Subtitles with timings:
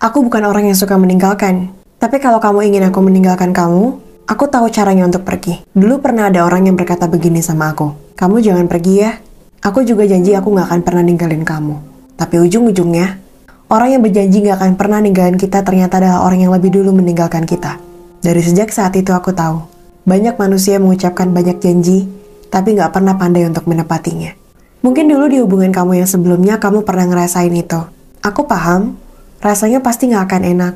[0.00, 1.76] Aku bukan orang yang suka meninggalkan.
[2.00, 5.60] Tapi kalau kamu ingin aku meninggalkan kamu, aku tahu caranya untuk pergi.
[5.76, 8.16] Dulu pernah ada orang yang berkata begini sama aku.
[8.16, 9.20] Kamu jangan pergi ya.
[9.60, 11.76] Aku juga janji aku gak akan pernah ninggalin kamu.
[12.16, 13.20] Tapi ujung-ujungnya,
[13.68, 17.44] orang yang berjanji gak akan pernah ninggalin kita ternyata adalah orang yang lebih dulu meninggalkan
[17.44, 17.76] kita.
[18.24, 19.68] Dari sejak saat itu aku tahu,
[20.08, 22.08] banyak manusia mengucapkan banyak janji,
[22.48, 24.32] tapi gak pernah pandai untuk menepatinya.
[24.80, 27.84] Mungkin dulu di hubungan kamu yang sebelumnya kamu pernah ngerasain itu.
[28.20, 28.99] Aku paham,
[29.40, 30.74] rasanya pasti gak akan enak.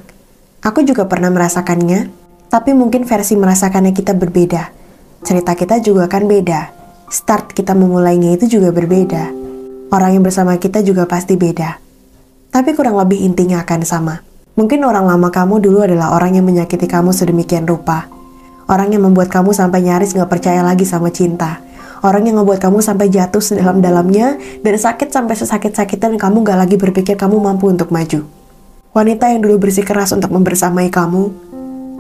[0.64, 2.08] Aku juga pernah merasakannya,
[2.48, 4.72] tapi mungkin versi merasakannya kita berbeda.
[5.20, 6.60] Cerita kita juga akan beda.
[7.12, 9.28] Start kita memulainya itu juga berbeda.
[9.92, 11.76] Orang yang bersama kita juga pasti beda.
[12.48, 14.24] Tapi kurang lebih intinya akan sama.
[14.56, 18.08] Mungkin orang lama kamu dulu adalah orang yang menyakiti kamu sedemikian rupa.
[18.64, 21.60] Orang yang membuat kamu sampai nyaris gak percaya lagi sama cinta.
[22.00, 26.76] Orang yang membuat kamu sampai jatuh sedalam-dalamnya dan sakit sampai sesakit-sakitnya dan kamu gak lagi
[26.80, 28.43] berpikir kamu mampu untuk maju.
[28.94, 31.34] Wanita yang dulu bersikeras untuk membersamai kamu,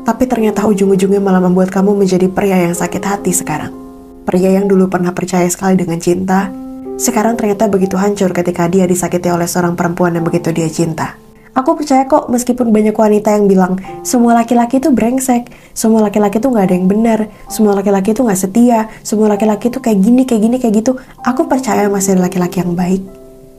[0.06, 3.74] tapi ternyata ujung-ujungnya malah membuat kamu menjadi pria yang sakit hati sekarang.
[4.22, 6.54] Pria yang dulu pernah percaya sekali dengan cinta,
[6.94, 11.18] sekarang ternyata begitu hancur ketika dia disakiti oleh seorang perempuan yang begitu dia cinta.
[11.58, 16.46] Aku percaya kok meskipun banyak wanita yang bilang semua laki-laki itu brengsek, semua laki-laki itu
[16.46, 20.42] nggak ada yang benar, semua laki-laki itu nggak setia, semua laki-laki itu kayak gini, kayak
[20.46, 20.94] gini, kayak gitu.
[21.26, 23.02] Aku percaya masih ada laki-laki yang baik,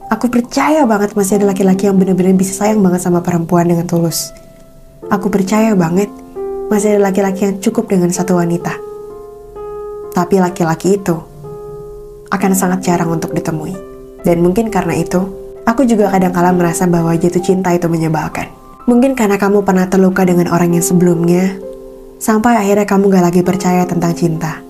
[0.06, 4.30] Aku percaya banget masih ada laki-laki yang benar-benar bisa sayang banget sama perempuan dengan tulus.
[5.09, 6.14] Aku percaya banget
[6.70, 8.70] masih ada laki-laki yang cukup dengan satu wanita.
[10.14, 11.17] Tapi laki-laki itu
[12.30, 13.73] akan sangat jarang untuk ditemui.
[14.22, 15.26] Dan mungkin karena itu,
[15.66, 18.45] aku juga kadang-kala merasa bahwa jatuh cinta itu menyebalkan.
[18.86, 21.58] Mungkin karena kamu pernah terluka dengan orang yang sebelumnya,
[22.22, 24.61] sampai akhirnya kamu gak lagi percaya tentang cinta.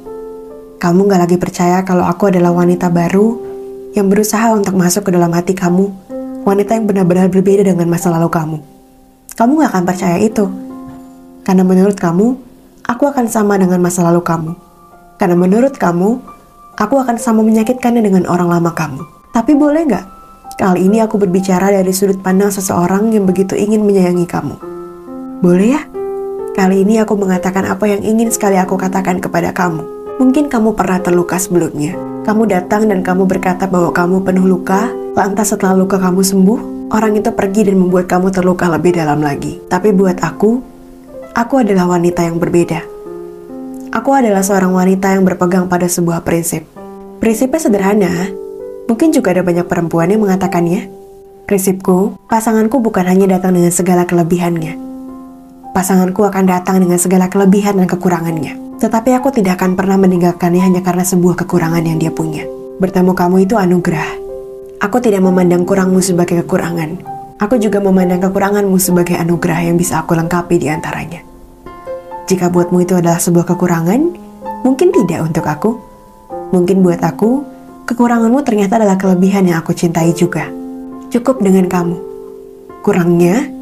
[0.80, 3.55] Kamu gak lagi percaya kalau aku adalah wanita baru
[3.96, 5.88] yang berusaha untuk masuk ke dalam hati kamu,
[6.44, 8.58] wanita yang benar-benar berbeda dengan masa lalu kamu.
[9.40, 10.46] Kamu gak akan percaya itu.
[11.48, 12.36] Karena menurut kamu,
[12.84, 14.52] aku akan sama dengan masa lalu kamu.
[15.16, 16.20] Karena menurut kamu,
[16.76, 19.00] aku akan sama menyakitkannya dengan orang lama kamu.
[19.32, 20.06] Tapi boleh gak?
[20.60, 24.56] Kali ini aku berbicara dari sudut pandang seseorang yang begitu ingin menyayangi kamu.
[25.40, 25.82] Boleh ya?
[26.56, 29.84] Kali ini aku mengatakan apa yang ingin sekali aku katakan kepada kamu.
[30.16, 31.92] Mungkin kamu pernah terluka sebelumnya,
[32.24, 37.20] kamu datang dan kamu berkata bahwa kamu penuh luka, lantas setelah luka kamu sembuh, orang
[37.20, 39.60] itu pergi dan membuat kamu terluka lebih dalam lagi.
[39.68, 40.64] Tapi buat aku,
[41.36, 42.80] aku adalah wanita yang berbeda.
[43.92, 46.64] Aku adalah seorang wanita yang berpegang pada sebuah prinsip.
[47.20, 48.32] Prinsipnya sederhana,
[48.88, 50.88] mungkin juga ada banyak perempuan yang mengatakannya.
[51.44, 54.80] Prinsipku, pasanganku bukan hanya datang dengan segala kelebihannya.
[55.76, 58.65] Pasanganku akan datang dengan segala kelebihan dan kekurangannya.
[58.76, 62.44] Tetapi aku tidak akan pernah meninggalkannya hanya karena sebuah kekurangan yang dia punya.
[62.76, 64.20] Bertemu kamu itu anugerah.
[64.84, 67.00] Aku tidak memandang kurangmu sebagai kekurangan.
[67.40, 71.24] Aku juga memandang kekuranganmu sebagai anugerah yang bisa aku lengkapi di antaranya.
[72.28, 74.02] Jika buatmu itu adalah sebuah kekurangan,
[74.68, 75.80] mungkin tidak untuk aku.
[76.52, 77.48] Mungkin buat aku,
[77.88, 80.52] kekuranganmu ternyata adalah kelebihan yang aku cintai juga.
[81.16, 81.96] Cukup dengan kamu.
[82.84, 83.55] Kurangnya,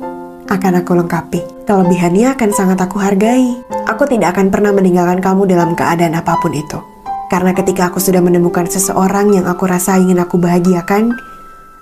[0.47, 1.67] akan aku lengkapi.
[1.67, 3.63] Kelebihannya akan sangat aku hargai.
[3.87, 6.79] Aku tidak akan pernah meninggalkan kamu dalam keadaan apa pun itu.
[7.31, 11.15] Karena ketika aku sudah menemukan seseorang yang aku rasa ingin aku bahagiakan,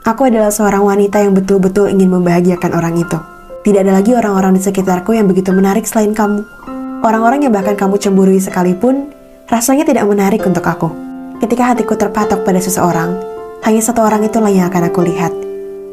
[0.08, 3.18] aku adalah seorang wanita yang betul-betul ingin membahagiakan orang itu.
[3.62, 6.42] Tidak ada lagi orang-orang di sekitarku yang begitu menarik selain kamu.
[7.02, 9.12] Orang-orang yang bahkan kamu cemburui sekalipun,
[9.50, 10.90] rasanya tidak menarik untuk aku.
[11.42, 13.18] Ketika hatiku terpatok pada seseorang,
[13.66, 15.34] hanya satu orang itulah yang akan aku lihat.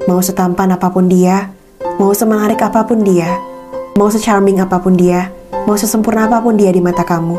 [0.08, 3.38] Mau setampan apa pun dia, Mau semenarik apa pun dia,
[3.94, 5.30] mau secharming apa pun dia,
[5.62, 7.38] mau sesempurna apa pun dia di mata kamu,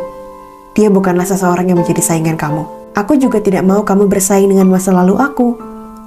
[0.72, 2.64] dia bukanlah seseorang yang menjadi saingan kamu.
[2.96, 5.60] Aku juga tidak mau kamu bersaing dengan masa lalu aku.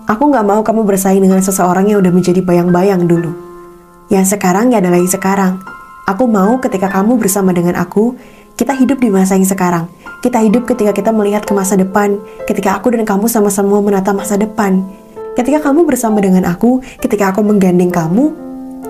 [0.08, 3.36] Aku gak mau kamu bersaing dengan seseorang yang udah menjadi bayang-bayang dulu.
[4.08, 5.60] Yang sekarang ya adalah yang sekarang.
[6.08, 8.16] Aku mau ketika kamu bersama dengan aku,
[8.56, 9.92] kita hidup di masa yang sekarang.
[10.24, 12.16] Kita hidup ketika kita melihat ke masa depan,
[12.48, 14.84] ketika aku dan kamu sama-sama menata masa depan.
[15.32, 18.36] Ketika kamu bersama dengan aku, ketika aku menggandeng kamu,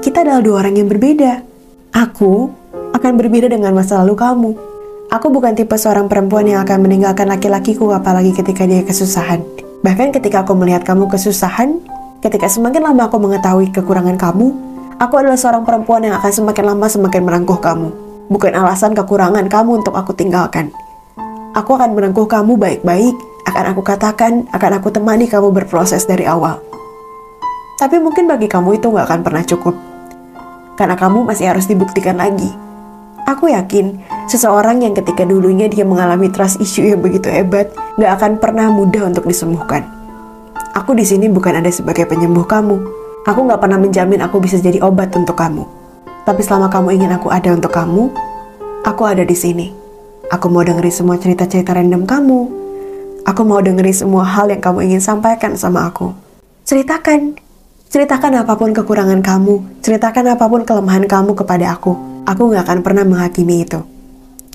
[0.02, 1.38] kita adalah dua orang yang berbeda.
[1.94, 2.50] Aku
[2.98, 4.50] akan berbeda dengan masa lalu kamu.
[5.14, 9.38] Aku bukan tipe seorang perempuan yang akan meninggalkan laki-lakiku apalagi ketika dia kesusahan.
[9.86, 11.78] Bahkan ketika aku melihat kamu kesusahan,
[12.18, 14.50] ketika semakin lama aku mengetahui kekurangan kamu,
[14.98, 17.94] aku adalah seorang perempuan yang akan semakin lama semakin merangkuh kamu.
[18.26, 20.74] Bukan alasan kekurangan kamu untuk aku tinggalkan.
[21.54, 23.14] Aku akan merangkuh kamu baik-baik,
[23.46, 26.62] akan aku katakan, akan aku temani kamu berproses dari awal.
[27.78, 29.74] Tapi mungkin bagi kamu itu gak akan pernah cukup
[30.76, 32.48] karena kamu masih harus dibuktikan lagi.
[33.22, 38.42] Aku yakin, seseorang yang ketika dulunya dia mengalami trust issue yang begitu hebat, gak akan
[38.42, 39.86] pernah mudah untuk disembuhkan.
[40.74, 42.76] Aku di sini bukan ada sebagai penyembuh kamu.
[43.22, 45.62] Aku nggak pernah menjamin aku bisa jadi obat untuk kamu.
[46.26, 48.10] Tapi selama kamu ingin aku ada untuk kamu,
[48.82, 49.70] aku ada di sini.
[50.32, 52.61] Aku mau dengerin semua cerita-cerita random kamu.
[53.22, 56.10] Aku mau dengerin semua hal yang kamu ingin sampaikan sama aku.
[56.66, 57.38] Ceritakan.
[57.86, 59.78] Ceritakan apa pun kekurangan kamu.
[59.78, 61.94] Ceritakan apa pun kelemahan kamu kepada aku.
[62.26, 63.78] Aku nggak akan pernah menghakimi itu.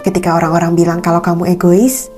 [0.03, 2.11] Ketika orang-orang bilang kalau kamu egois,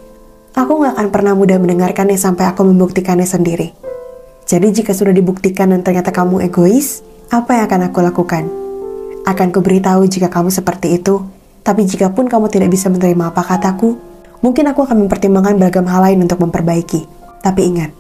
[0.58, 3.70] aku nggak akan pernah mudah mendengarkannya sampai aku membuktikannya sendiri.
[4.50, 8.44] Jadi jika sudah dibuktikan dan ternyata kamu egois, apa yang akan aku lakukan?
[9.30, 11.22] Akan kuberitahu jika kamu seperti itu,
[11.62, 14.09] tapi jika pun kamu tidak bisa menerima apa kataku,
[14.42, 17.06] mungkin aku akan mempertimbangkan beragam hal lain untuk memperbaiki.
[17.40, 17.92] Tapi ingat,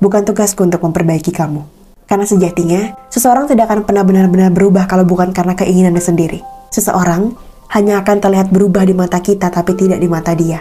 [0.00, 1.62] bukan tugasku untuk memperbaiki kamu.
[2.08, 6.40] Karena sejatinya, seseorang tidak akan pernah benar-benar berubah kalau bukan karena keinginannya sendiri.
[6.74, 7.34] Seseorang
[7.70, 10.58] hanya akan terlihat berubah di mata kita tapi tidak di mata dia.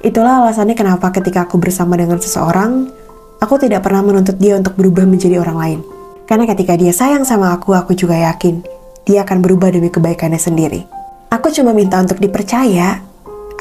[0.00, 2.90] Itulah alasannya kenapa ketika aku bersama dengan seseorang,
[3.40, 5.80] Aku tidak pernah menuntut dia untuk berubah menjadi orang lain.
[6.28, 8.60] Karena ketika dia sayang sama aku, aku juga yakin
[9.08, 10.84] dia akan berubah demi kebaikannya sendiri.
[11.32, 13.00] Aku cuma minta untuk dipercaya.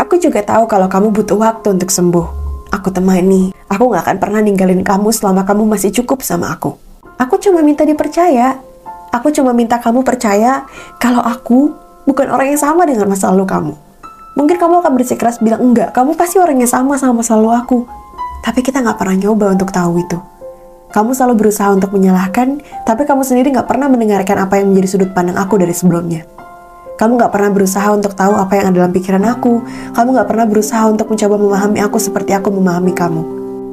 [0.10, 2.26] Aku juga tahu kalau kamu butuh waktu untuk sembuh.
[2.74, 3.54] Aku temani.
[3.70, 6.74] Aku gak akan pernah ninggalin kamu selama kamu masih cukup sama aku.
[7.22, 8.58] Aku cuma minta dipercaya.
[9.14, 10.66] Aku cuma minta kamu percaya
[10.98, 11.78] kalau aku
[12.10, 13.74] bukan orang yang sama dengan masa lalu kamu.
[14.34, 17.78] Mungkin kamu akan bersikeras bilang enggak, kamu pasti orang yang sama sama masa lalu aku.
[18.42, 20.18] Tapi kita nggak pernah nyoba untuk tahu itu.
[20.90, 25.14] Kamu selalu berusaha untuk menyalahkan, tapi kamu sendiri nggak pernah mendengarkan apa yang menjadi sudut
[25.14, 26.39] pandang aku dari sebelumnya.
[27.00, 29.64] Kamu nggak pernah berusaha untuk tahu apa yang ada dalam pikiran aku.
[29.96, 33.24] Kamu nggak pernah berusaha untuk mencoba memahami aku seperti aku memahami kamu.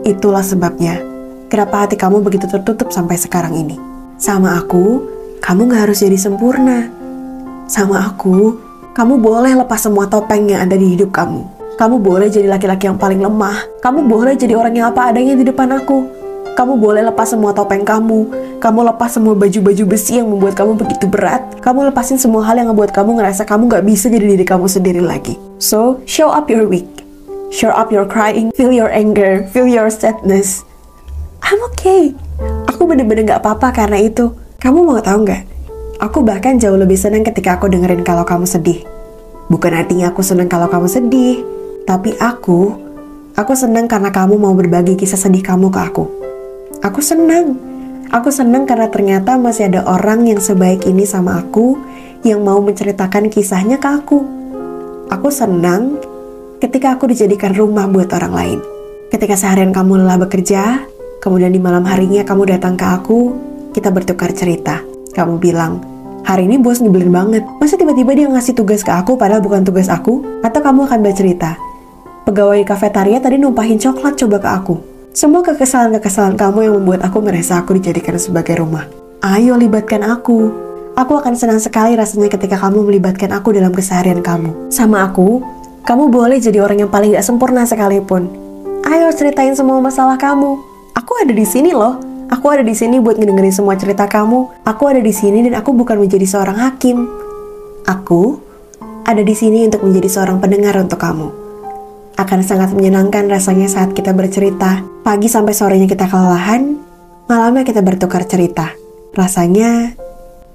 [0.06, 1.02] Itulah sebabnya,
[1.50, 3.74] kenapa hati kamu begitu tertutup sampai sekarang ini.
[4.14, 5.02] Sama aku,
[5.42, 6.86] kamu nggak harus jadi sempurna.
[7.66, 8.62] Sama aku,
[8.94, 11.42] kamu boleh lepas semua topeng yang ada di hidup kamu.
[11.82, 13.58] Kamu boleh jadi laki-laki yang paling lemah.
[13.82, 16.25] Kamu boleh jadi orang yang apa adanya di depan aku.
[16.54, 18.30] Kamu boleh lepas semua topeng kamu.
[18.62, 21.58] Kamu lepas semua baju-baju besi yang membuat kamu begitu berat.
[21.58, 25.02] Kamu lepasin semua hal yang membuat kamu ngerasa kamu gak bisa jadi diri kamu sendiri
[25.02, 25.34] lagi.
[25.58, 26.86] So, show up your weak.
[27.50, 28.54] Show up your crying.
[28.54, 29.48] Feel your anger.
[29.50, 30.62] Feel your sadness.
[31.42, 32.12] I'm okay.
[32.70, 34.30] Aku bener-bener gak apa-apa karena itu.
[34.60, 35.42] Kamu mau tahu nggak?
[35.96, 38.84] Aku bahkan jauh lebih senang ketika aku dengerin kalau kamu sedih.
[39.48, 41.40] Bukan artinya aku senang kalau kamu sedih,
[41.86, 42.74] tapi aku,
[43.38, 46.25] aku senang karena kamu mau berbagi kisah sedih kamu ke aku.
[46.84, 47.56] Aku senang.
[48.12, 51.80] Aku senang karena ternyata masih ada orang yang sebaik ini sama aku
[52.22, 54.20] yang mau menceritakan kisahnya ke aku.
[55.08, 55.96] Aku senang
[56.60, 58.58] ketika aku dijadikan rumah buat orang lain.
[59.08, 60.84] Ketika seharian kamu lelah bekerja,
[61.24, 63.32] kemudian di malam harinya kamu datang ke aku,
[63.72, 64.82] kita bertukar cerita.
[65.16, 65.80] Kamu bilang,
[66.28, 67.42] hari ini bos nyebelin banget.
[67.62, 70.42] Masa tiba-tiba dia ngasih tugas ke aku padahal bukan tugas aku?
[70.44, 71.56] Atau kamu akan bercerita,
[72.26, 74.95] Pegawai kafetaria tadi numpahin coklat coba ke aku.
[75.16, 78.84] Semua kekesalan-kekesalan kamu yang membuat aku merasa aku dijadikan sebagai rumah.
[79.24, 80.52] Ayo libatkan aku.
[80.92, 84.68] Aku akan senang sekali rasanya ketika kamu melibatkan aku dalam keseharian kamu.
[84.68, 85.40] Sama aku,
[85.88, 88.28] kamu boleh jadi orang yang paling gak sempurna sekalipun.
[88.84, 90.60] Ayo ceritain semua masalah kamu.
[90.92, 91.96] Aku ada di sini loh.
[92.28, 94.68] Aku ada di sini buat ngedengerin semua cerita kamu.
[94.68, 97.08] Aku ada di sini dan aku bukan menjadi seorang hakim.
[97.88, 98.36] Aku
[99.08, 101.45] ada di sini untuk menjadi seorang pendengar untuk kamu.
[102.16, 104.80] Akan sangat menyenangkan rasanya saat kita bercerita.
[105.04, 106.80] Pagi sampai sorenya kita kelelahan,
[107.28, 108.72] malamnya kita bertukar cerita.
[109.12, 109.92] Rasanya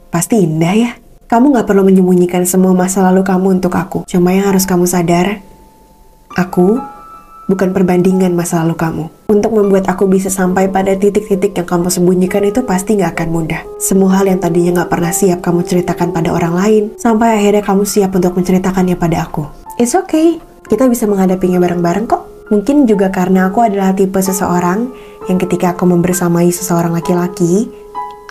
[0.09, 0.91] pasti indah ya.
[1.29, 4.09] Kamu gak perlu menyembunyikan semua masa lalu kamu untuk aku.
[4.09, 5.37] Cuma yang harus kamu sadar,
[6.33, 6.81] aku
[7.45, 9.05] bukan perbandingan masa lalu kamu.
[9.29, 13.61] Untuk membuat aku bisa sampai pada titik-titik yang kamu sembunyikan itu pasti gak akan mudah.
[13.77, 17.85] Semua hal yang tadinya gak pernah siap kamu ceritakan pada orang lain, sampai akhirnya kamu
[17.85, 19.45] siap untuk menceritakannya pada aku.
[19.79, 20.41] It's okay,
[20.71, 22.47] kita bisa menghadapinya bareng-bareng kok.
[22.47, 24.87] Mungkin juga karena aku adalah tipe seseorang
[25.27, 27.67] yang ketika aku membersamai seseorang laki-laki,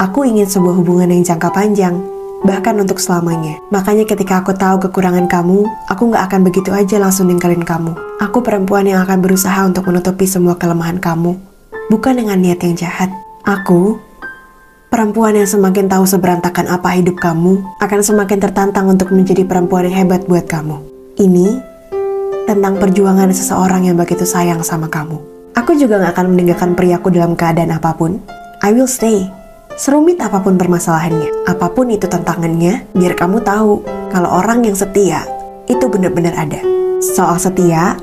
[0.00, 2.00] aku ingin sebuah hubungan yang jangka panjang,
[2.40, 3.60] bahkan untuk selamanya.
[3.68, 7.92] Makanya ketika aku tahu kekurangan kamu, aku nggak akan begitu aja langsung ninggalin kamu.
[8.24, 11.36] Aku perempuan yang akan berusaha untuk menutupi semua kelemahan kamu,
[11.92, 13.12] bukan dengan niat yang jahat.
[13.44, 14.00] Aku
[14.90, 20.02] Perempuan yang semakin tahu seberantakan apa hidup kamu akan semakin tertantang untuk menjadi perempuan yang
[20.02, 20.82] hebat buat kamu.
[21.14, 21.69] Ini
[22.50, 25.22] tentang perjuangan seseorang yang begitu sayang sama kamu.
[25.54, 28.18] Aku juga gak akan meninggalkan priaku dalam keadaan apa pun.
[28.66, 29.30] I will stay.
[29.78, 35.22] Serumit apa pun permasalahannya, apa pun itu tantangannya, biar kamu tahu kalau orang yang setia
[35.70, 36.58] itu benar-benar ada.
[36.98, 37.94] Soal setia,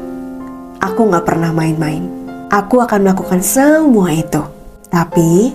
[0.79, 2.07] aku gak pernah main-main.
[2.47, 4.39] Aku akan melakukan semua itu.
[4.87, 5.51] Tapi,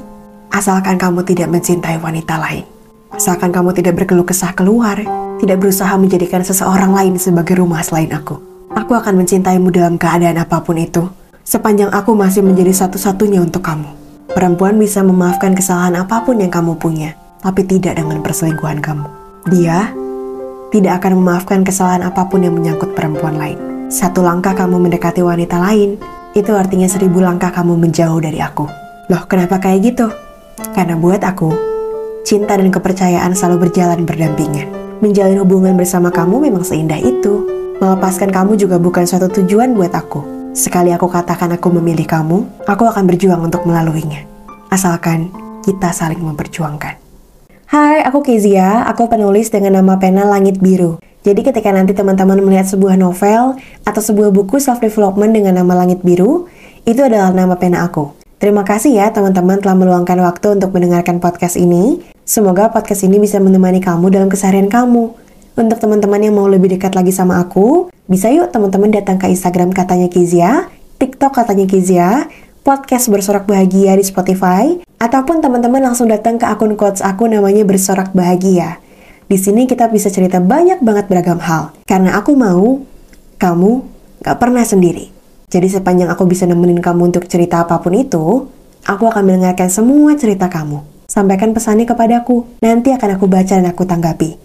[0.52, 2.68] asalkan kamu tidak mencintai wanita lain.
[3.08, 5.00] Asalkan kamu tidak berkeluh kesah keluar,
[5.40, 8.51] tidak berusaha menjadikan seseorang lain sebagai rumah selain aku.
[8.72, 11.04] Aku akan mencintaimu dalam keadaan apa pun itu,
[11.44, 13.84] sepanjang aku masih menjadi satu-satunya untuk kamu.
[14.32, 17.12] Perempuan bisa memaafkan kesalahan apa pun yang kamu punya,
[17.44, 19.04] tapi tidak dengan perselingkuhan kamu.
[19.52, 19.92] Dia
[20.72, 23.60] tidak akan memaafkan kesalahan apa pun yang menyangkut perempuan lain.
[23.92, 26.00] Satu langkah kamu mendekati wanita lain,
[26.32, 28.64] itu artinya seribu langkah kamu menjauh dari aku.
[29.12, 30.08] Loh, kenapa kayak gitu?
[30.72, 31.52] Karena buat aku,
[32.24, 34.72] cinta dan kepercayaan selalu berjalan berdampingan.
[35.04, 37.61] Menjalin hubungan bersama kamu memang seindah itu.
[37.82, 40.22] Melepaskan kamu juga bukan suatu tujuan buat aku.
[40.54, 44.22] Sekali aku katakan aku memilih kamu, aku akan berjuang untuk melaluinya.
[44.70, 45.34] Asalkan
[45.66, 46.94] kita saling memperjuangkan.
[47.66, 51.02] Hai, aku Kezia, aku penulis dengan nama pena Langit Biru.
[51.26, 56.46] Jadi ketika nanti teman-teman melihat sebuah novel atau sebuah buku self-development dengan nama Langit Biru,
[56.86, 58.14] itu adalah nama pena aku.
[58.38, 61.98] Terima kasih ya teman-teman telah meluangkan waktu untuk mendengarkan podcast ini.
[62.22, 65.21] Semoga podcast ini bisa menemani kamu dalam keseharian kamu.
[65.52, 69.76] Untuk teman-teman yang mau lebih dekat lagi sama aku, bisa yuk teman-teman datang ke Instagram
[69.76, 72.24] katanya Kizia, TikTok katanya Kizia,
[72.64, 78.16] podcast Bersorak Bahagia di Spotify, ataupun teman-teman langsung datang ke akun quotes aku namanya Bersorak
[78.16, 78.80] Bahagia.
[79.28, 81.76] Di sini kita bisa cerita banyak banget beragam hal.
[81.84, 82.80] Karena aku mau,
[83.36, 83.70] kamu
[84.24, 85.12] gak pernah sendiri.
[85.52, 88.48] Jadi sepanjang aku bisa nemenin kamu untuk cerita apa pun itu,
[88.88, 90.80] aku akan mendengarkan semua cerita kamu.
[91.12, 94.41] Sampaikan pesannya kepadaku, nanti akan aku baca dan aku tanggapi.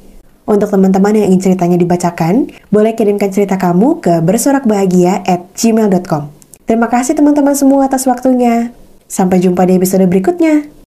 [0.48, 6.32] Untuk teman-teman yang ingin ceritanya dibacakan, boleh kirimkan cerita kamu ke bersorakbahagia at gmail.com.
[6.64, 8.72] Terima kasih teman-teman semua atas waktunya.
[9.12, 10.77] Sampai jumpa di episode berikutnya.